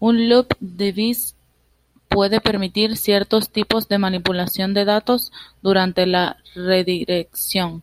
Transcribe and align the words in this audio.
Un 0.00 0.28
"loop 0.28 0.52
device" 0.60 1.34
puede 2.10 2.42
permitir 2.42 2.98
ciertos 2.98 3.48
tipos 3.48 3.88
de 3.88 3.96
manipulación 3.96 4.74
de 4.74 4.84
datos 4.84 5.32
durante 5.62 6.02
esta 6.02 6.36
redirección. 6.54 7.82